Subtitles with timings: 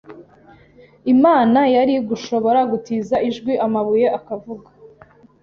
[1.13, 4.67] Imana yari gushobora gutiza ijwi amabuye akavuga